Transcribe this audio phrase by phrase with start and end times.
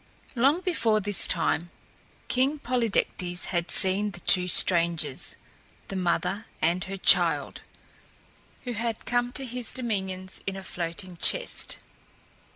[0.33, 1.69] Long before this time
[2.27, 5.35] King Polydectes had seen the two strangers
[5.89, 7.61] the mother and her child
[8.63, 11.77] who had come to his dominions in a floating chest.